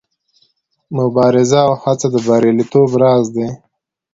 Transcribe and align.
مبارزه 0.97 1.59
او 1.67 1.73
هڅه 1.83 2.07
د 2.13 2.15
بریالیتوب 2.25 2.89
راز 3.01 3.25
دی. 3.35 3.47